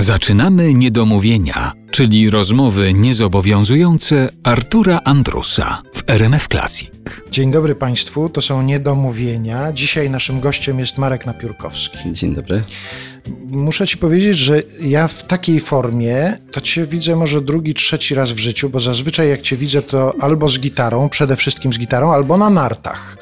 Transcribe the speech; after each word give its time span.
Zaczynamy 0.00 0.74
niedomówienia, 0.74 1.72
czyli 1.90 2.30
rozmowy 2.30 2.92
niezobowiązujące 2.94 4.28
Artura 4.44 5.00
Andrusa 5.04 5.82
w 5.94 6.10
RMF 6.10 6.48
Classic. 6.48 6.99
Dzień 7.30 7.50
dobry 7.52 7.74
Państwu, 7.74 8.28
to 8.28 8.42
są 8.42 8.62
niedomówienia. 8.62 9.72
Dzisiaj 9.72 10.10
naszym 10.10 10.40
gościem 10.40 10.78
jest 10.78 10.98
Marek 10.98 11.26
Napiórkowski. 11.26 12.12
Dzień 12.12 12.34
dobry. 12.34 12.62
Muszę 13.46 13.86
Ci 13.86 13.96
powiedzieć, 13.98 14.38
że 14.38 14.62
ja 14.80 15.08
w 15.08 15.24
takiej 15.24 15.60
formie 15.60 16.38
to 16.52 16.60
Cię 16.60 16.86
widzę 16.86 17.16
może 17.16 17.40
drugi, 17.40 17.74
trzeci 17.74 18.14
raz 18.14 18.32
w 18.32 18.38
życiu, 18.38 18.70
bo 18.70 18.80
zazwyczaj 18.80 19.28
jak 19.28 19.42
Cię 19.42 19.56
widzę 19.56 19.82
to 19.82 20.14
albo 20.20 20.48
z 20.48 20.58
gitarą, 20.58 21.08
przede 21.08 21.36
wszystkim 21.36 21.72
z 21.72 21.78
gitarą, 21.78 22.12
albo 22.12 22.38
na 22.38 22.50
nartach. 22.50 23.16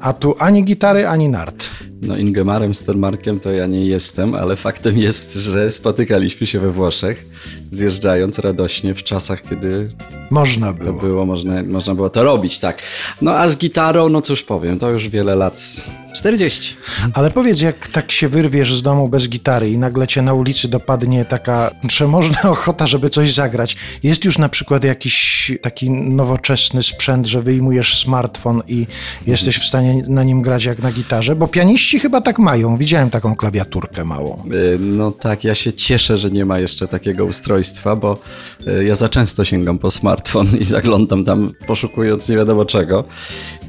A 0.00 0.12
tu 0.12 0.34
ani 0.38 0.64
gitary, 0.64 1.06
ani 1.08 1.28
nart. 1.28 1.70
No 2.02 2.16
Ingemarem 2.16 2.74
Stermarkiem 2.74 3.40
to 3.40 3.52
ja 3.52 3.66
nie 3.66 3.86
jestem, 3.86 4.34
ale 4.34 4.56
faktem 4.56 4.98
jest, 4.98 5.34
że 5.34 5.70
spotykaliśmy 5.70 6.46
się 6.46 6.58
we 6.58 6.72
Włoszech, 6.72 7.26
zjeżdżając 7.72 8.38
radośnie 8.38 8.94
w 8.94 9.02
czasach, 9.02 9.42
kiedy 9.48 9.90
Można 10.30 10.72
to 10.72 10.78
było. 10.84 11.00
było, 11.00 11.26
można, 11.26 11.62
można 11.62 11.94
było 11.94 12.10
to 12.10 12.24
robić, 12.24 12.58
tak. 12.58 12.82
No 13.22 13.38
a 13.38 13.48
z 13.48 13.56
gitarą, 13.56 14.08
no 14.08 14.20
cóż 14.20 14.42
powiem, 14.42 14.78
to 14.78 14.90
już 14.90 15.08
wiele 15.08 15.34
lat, 15.34 15.86
40. 16.16 16.76
Ale 17.12 17.30
powiedz, 17.30 17.60
jak 17.60 17.88
tak 17.88 18.12
się 18.12 18.28
wyrwiesz 18.28 18.74
z 18.74 18.82
domu 18.82 19.08
bez 19.08 19.28
gitary 19.28 19.70
i 19.70 19.78
nagle 19.78 20.06
cię 20.06 20.22
na 20.22 20.32
ulicy 20.34 20.68
dopadnie 20.68 21.24
taka 21.24 21.70
przemożna 21.88 22.42
ochota, 22.50 22.86
żeby 22.86 23.10
coś 23.10 23.32
zagrać. 23.32 23.76
Jest 24.02 24.24
już 24.24 24.38
na 24.38 24.48
przykład 24.48 24.84
jakiś 24.84 25.52
taki 25.62 25.90
nowoczesny 25.90 26.82
sprzęt, 26.82 27.26
że 27.26 27.42
wyjmujesz 27.42 27.98
smartfon 27.98 28.62
i 28.68 28.86
jesteś 29.26 29.58
w 29.58 29.66
stanie 29.66 30.04
na 30.08 30.24
nim 30.24 30.42
grać 30.42 30.64
jak 30.64 30.78
na 30.78 30.92
gitarze? 30.92 31.36
Bo 31.36 31.48
pianiści 31.48 32.00
chyba 32.00 32.20
tak 32.20 32.38
mają. 32.38 32.76
Widziałem 32.76 33.10
taką 33.10 33.36
klawiaturkę 33.36 34.04
małą. 34.04 34.42
Y, 34.52 34.78
No 34.80 35.12
tak, 35.12 35.44
ja 35.44 35.54
się 35.54 35.72
cieszę, 35.72 36.18
że 36.18 36.30
nie 36.30 36.44
ma 36.44 36.58
jeszcze 36.58 36.88
takiego 36.88 37.24
ustrojstwa, 37.24 37.96
bo 37.96 38.18
y, 38.66 38.84
ja 38.84 38.94
za 38.94 39.08
często 39.08 39.44
sięgam 39.44 39.78
po 39.78 39.90
smartfon 39.90 40.46
i 40.60 40.64
zaglądam 40.64 41.24
tam, 41.24 41.52
poszukując 41.66 42.28
nie 42.28 42.36
wiadomo 42.36 42.64
czego. 42.64 43.04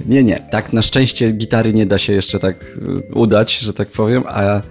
Nie, 0.05 0.23
nie, 0.23 0.39
tak 0.51 0.73
na 0.73 0.81
szczęście 0.81 1.31
gitary 1.31 1.73
nie 1.73 1.85
da 1.85 1.97
się 1.97 2.13
jeszcze 2.13 2.36
tak 2.39 2.61
y, 2.61 3.13
udać, 3.13 3.59
że 3.59 3.73
tak 3.73 3.87
powiem, 3.87 4.23
a 4.27 4.61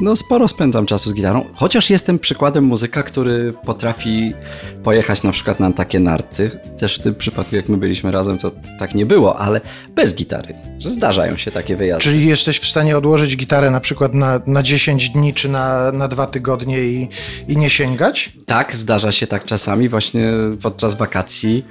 no 0.00 0.16
sporo 0.16 0.48
spędzam 0.48 0.86
czasu 0.86 1.10
z 1.10 1.14
gitarą, 1.14 1.44
chociaż 1.54 1.90
jestem 1.90 2.18
przykładem 2.18 2.64
muzyka, 2.64 3.02
który 3.02 3.52
potrafi 3.64 4.34
pojechać 4.82 5.22
na 5.22 5.32
przykład 5.32 5.60
na 5.60 5.72
takie 5.72 6.00
narty. 6.00 6.50
Też 6.78 6.98
w 6.98 7.02
tym 7.02 7.14
przypadku, 7.14 7.56
jak 7.56 7.68
my 7.68 7.76
byliśmy 7.76 8.12
razem, 8.12 8.38
to 8.38 8.50
tak 8.78 8.94
nie 8.94 9.06
było, 9.06 9.38
ale 9.38 9.60
bez 9.94 10.14
gitary, 10.14 10.54
że 10.78 10.90
zdarzają 10.90 11.36
się 11.36 11.50
takie 11.50 11.76
wyjazdy. 11.76 12.04
Czyli 12.04 12.26
jesteś 12.26 12.58
w 12.58 12.66
stanie 12.66 12.98
odłożyć 12.98 13.36
gitarę 13.36 13.70
na 13.70 13.80
przykład 13.80 14.14
na, 14.14 14.40
na 14.46 14.62
10 14.62 15.10
dni 15.10 15.34
czy 15.34 15.48
na, 15.48 15.92
na 15.92 16.08
dwa 16.08 16.26
tygodnie 16.26 16.80
i, 16.84 17.08
i 17.48 17.56
nie 17.56 17.70
sięgać? 17.70 18.32
Tak, 18.46 18.74
zdarza 18.74 19.12
się 19.12 19.26
tak 19.26 19.44
czasami 19.44 19.88
właśnie 19.88 20.32
podczas 20.62 20.94
wakacji. 20.94 21.64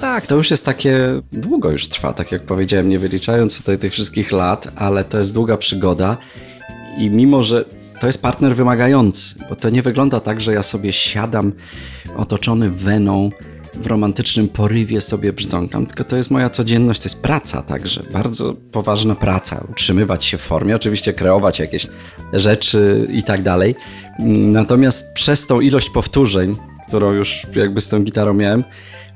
Tak, 0.00 0.26
to 0.26 0.36
już 0.36 0.50
jest 0.50 0.64
takie, 0.64 0.98
długo 1.32 1.70
już 1.70 1.88
trwa, 1.88 2.12
tak 2.12 2.32
jak 2.32 2.42
powiedziałem, 2.42 2.88
nie 2.88 2.98
wyliczając 2.98 3.58
tutaj 3.58 3.78
tych 3.78 3.92
wszystkich 3.92 4.32
lat, 4.32 4.68
ale 4.76 5.04
to 5.04 5.18
jest 5.18 5.34
długa 5.34 5.56
przygoda 5.56 6.16
i 6.98 7.10
mimo, 7.10 7.42
że 7.42 7.64
to 8.00 8.06
jest 8.06 8.22
partner 8.22 8.56
wymagający, 8.56 9.34
bo 9.48 9.56
to 9.56 9.70
nie 9.70 9.82
wygląda 9.82 10.20
tak, 10.20 10.40
że 10.40 10.52
ja 10.52 10.62
sobie 10.62 10.92
siadam 10.92 11.52
otoczony 12.16 12.70
weną, 12.70 13.30
w 13.74 13.86
romantycznym 13.86 14.48
porywie 14.48 15.00
sobie 15.00 15.32
brzdąkam, 15.32 15.86
tylko 15.86 16.04
to 16.04 16.16
jest 16.16 16.30
moja 16.30 16.50
codzienność, 16.50 17.00
to 17.00 17.06
jest 17.06 17.22
praca 17.22 17.62
także, 17.62 18.02
bardzo 18.12 18.54
poważna 18.72 19.14
praca, 19.14 19.64
utrzymywać 19.70 20.24
się 20.24 20.38
w 20.38 20.40
formie, 20.40 20.76
oczywiście 20.76 21.12
kreować 21.12 21.58
jakieś 21.58 21.86
rzeczy 22.32 23.08
i 23.12 23.22
tak 23.22 23.42
dalej. 23.42 23.74
Natomiast 24.52 25.12
przez 25.14 25.46
tą 25.46 25.60
ilość 25.60 25.90
powtórzeń, 25.90 26.56
którą 26.88 27.12
już 27.12 27.46
jakby 27.54 27.80
z 27.80 27.88
tą 27.88 28.02
gitarą 28.02 28.34
miałem, 28.34 28.64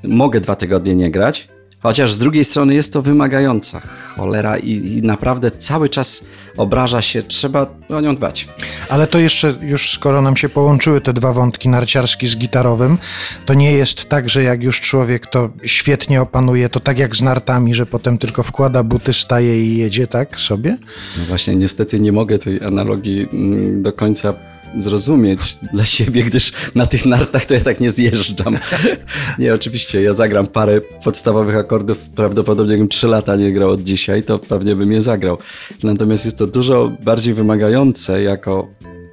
mogę 0.03 0.41
dwa 0.41 0.55
tygodnie 0.55 0.95
nie 0.95 1.11
grać, 1.11 1.47
Chociaż 1.79 2.13
z 2.13 2.19
drugiej 2.19 2.45
strony 2.45 2.73
jest 2.73 2.93
to 2.93 3.01
wymagająca 3.01 3.79
cholera 4.15 4.57
i, 4.57 4.71
i 4.71 5.01
naprawdę 5.01 5.51
cały 5.51 5.89
czas 5.89 6.25
obraża 6.57 7.01
się, 7.01 7.23
trzeba 7.23 7.65
o 7.89 8.01
nią 8.01 8.15
dbać. 8.15 8.47
Ale 8.89 9.07
to 9.07 9.19
jeszcze 9.19 9.55
już 9.61 9.91
skoro 9.91 10.21
nam 10.21 10.37
się 10.37 10.49
połączyły 10.49 11.01
te 11.01 11.13
dwa 11.13 11.33
wątki, 11.33 11.69
narciarski 11.69 12.27
z 12.27 12.37
gitarowym, 12.37 12.97
to 13.45 13.53
nie 13.53 13.71
jest 13.71 14.09
tak, 14.09 14.29
że 14.29 14.43
jak 14.43 14.63
już 14.63 14.81
człowiek 14.81 15.27
to 15.27 15.49
świetnie 15.63 16.21
opanuje, 16.21 16.69
to 16.69 16.79
tak 16.79 16.99
jak 16.99 17.15
z 17.15 17.21
nartami, 17.21 17.75
że 17.75 17.85
potem 17.85 18.17
tylko 18.17 18.43
wkłada 18.43 18.83
buty, 18.83 19.13
staje 19.13 19.63
i 19.63 19.77
jedzie 19.77 20.07
tak 20.07 20.39
sobie? 20.39 20.77
No 21.17 21.25
właśnie, 21.25 21.55
niestety 21.55 21.99
nie 21.99 22.11
mogę 22.11 22.39
tej 22.39 22.63
analogii 22.63 23.27
mm, 23.33 23.83
do 23.83 23.93
końca 23.93 24.33
zrozumieć 24.81 25.39
dla 25.73 25.85
siebie, 25.85 26.23
gdyż 26.23 26.51
na 26.75 26.85
tych 26.85 27.05
nartach 27.05 27.45
to 27.45 27.53
ja 27.53 27.61
tak 27.61 27.79
nie 27.79 27.91
zjeżdżam. 27.91 28.57
nie, 29.39 29.53
oczywiście, 29.53 30.01
ja 30.01 30.13
zagram 30.13 30.47
parę 30.47 30.81
podstawowych 31.03 31.55
akordów, 31.55 31.99
prawdopodobnie 31.99 32.71
jakbym 32.71 32.87
trzy 32.87 33.07
lata 33.07 33.35
nie 33.35 33.51
grał 33.53 33.69
od 33.69 33.83
dzisiaj, 33.83 34.23
to 34.23 34.39
pewnie 34.39 34.75
bym 34.75 34.91
je 34.91 35.01
zagrał. 35.01 35.37
Natomiast 35.83 36.25
jest 36.25 36.37
to 36.37 36.47
dużo 36.47 36.91
bardziej 37.03 37.33
wymagające 37.33 38.21
jako 38.21 38.67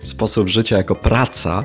sposób 0.04 0.48
życia, 0.48 0.76
jako 0.76 0.94
praca, 0.94 1.64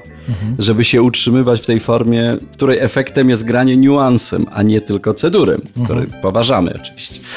żeby 0.59 0.85
się 0.85 1.01
utrzymywać 1.01 1.61
w 1.61 1.65
tej 1.65 1.79
formie, 1.79 2.37
której 2.53 2.79
efektem 2.79 3.29
jest 3.29 3.45
granie 3.45 3.77
niuansem, 3.77 4.45
a 4.53 4.63
nie 4.63 4.81
tylko 4.81 5.13
cedurem, 5.13 5.61
który 5.85 6.07
poważamy 6.21 6.73
oczywiście. 6.81 7.19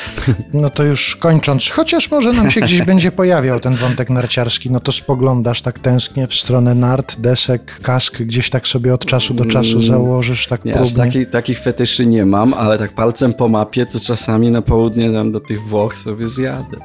No 0.52 0.70
to 0.70 0.84
już 0.84 1.16
kończąc, 1.16 1.70
chociaż 1.70 2.10
może 2.10 2.32
nam 2.32 2.50
się 2.50 2.60
gdzieś 2.60 2.82
będzie 2.92 3.12
pojawiał 3.12 3.60
ten 3.60 3.74
wątek 3.74 4.10
narciarski, 4.10 4.70
no 4.70 4.80
to 4.80 4.92
spoglądasz 4.92 5.62
tak 5.62 5.78
tęsknie 5.78 6.26
w 6.26 6.34
stronę 6.34 6.74
nart, 6.74 7.20
desek, 7.20 7.80
kask, 7.82 8.18
gdzieś 8.18 8.50
tak 8.50 8.68
sobie 8.68 8.94
od 8.94 9.06
czasu 9.06 9.34
do 9.34 9.44
czasu 9.44 9.82
założysz 9.82 10.46
tak 10.46 10.64
Nie, 10.64 10.72
próbnie. 10.72 10.96
taki, 10.96 11.26
takich 11.26 11.60
fetyszy 11.60 12.06
nie 12.06 12.26
mam, 12.26 12.54
ale 12.54 12.78
tak 12.78 12.94
palcem 12.94 13.34
po 13.34 13.48
mapie 13.48 13.86
to 13.86 14.00
czasami 14.00 14.50
na 14.50 14.62
południe 14.62 15.12
tam 15.12 15.32
do 15.32 15.40
tych 15.40 15.62
Włoch 15.62 15.98
sobie 15.98 16.28
zjadę. 16.28 16.76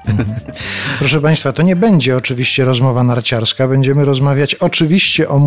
Proszę 1.00 1.22
Państwa, 1.22 1.54
to 1.54 1.64
nie 1.64 1.76
będzie 1.76 2.18
oczywiście 2.18 2.66
rozmowa 2.66 3.04
narciarska, 3.04 3.68
będziemy 3.68 4.06
rozmawiać 4.06 4.56
oczywiście 4.56 5.30
o 5.30 5.40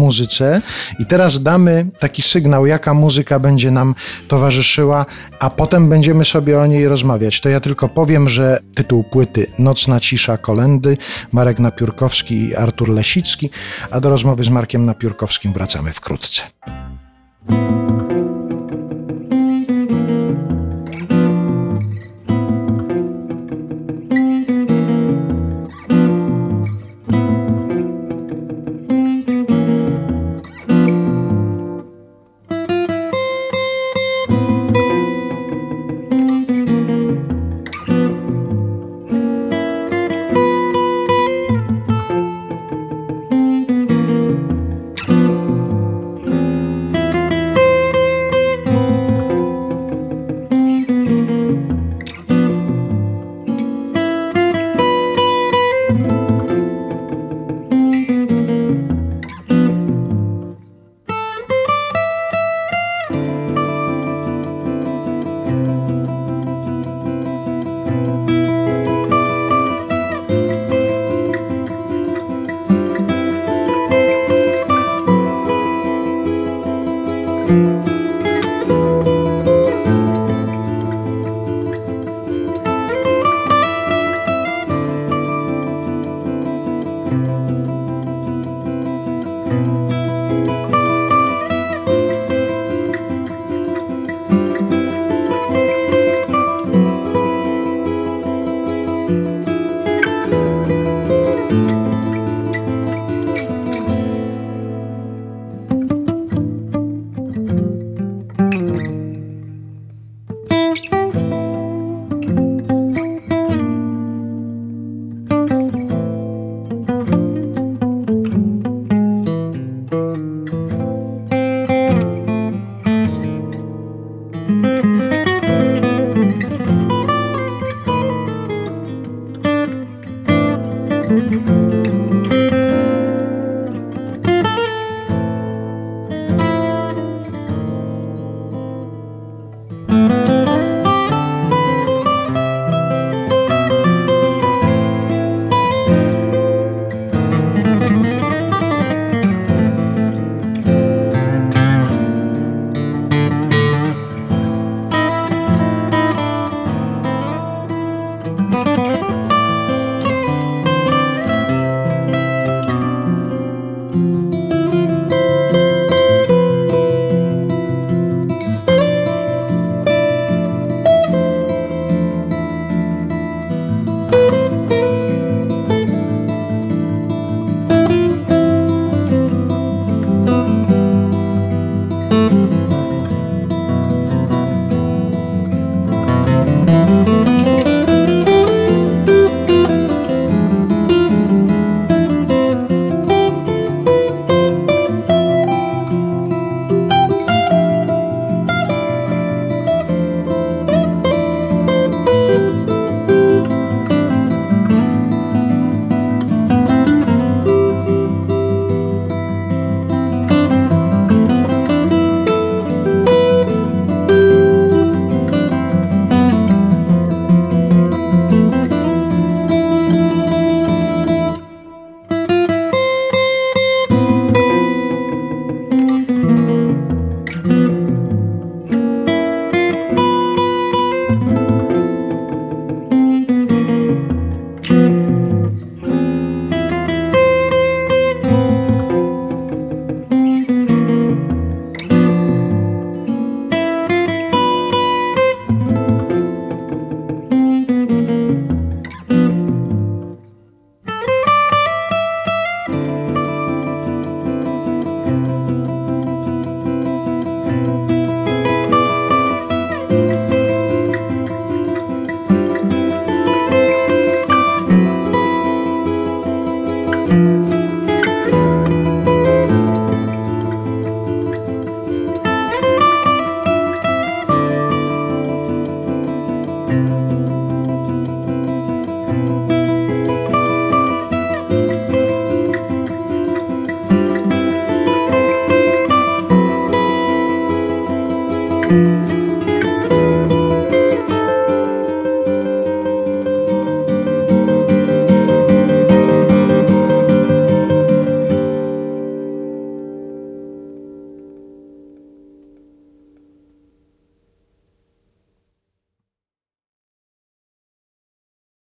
i 0.98 1.06
teraz 1.06 1.42
damy 1.42 1.86
taki 1.98 2.22
sygnał, 2.22 2.66
jaka 2.66 2.94
muzyka 2.94 3.38
będzie 3.38 3.70
nam 3.70 3.94
towarzyszyła, 4.28 5.06
a 5.40 5.50
potem 5.50 5.88
będziemy 5.88 6.24
sobie 6.24 6.60
o 6.60 6.66
niej 6.66 6.88
rozmawiać. 6.88 7.40
To 7.40 7.48
ja 7.48 7.60
tylko 7.60 7.88
powiem, 7.88 8.28
że 8.28 8.60
tytuł 8.74 9.04
płyty 9.04 9.46
Nocna 9.58 10.00
cisza 10.00 10.36
kolendy, 10.36 10.96
Marek 11.32 11.58
Napiórkowski 11.58 12.48
i 12.48 12.56
Artur 12.56 12.88
Lesicki, 12.88 13.50
a 13.90 14.00
do 14.00 14.10
rozmowy 14.10 14.44
z 14.44 14.48
Markiem 14.48 14.84
Napiórkowskim 14.86 15.52
wracamy 15.52 15.92
wkrótce. 15.92 16.42